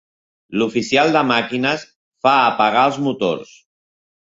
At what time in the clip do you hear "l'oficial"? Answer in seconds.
0.61-1.13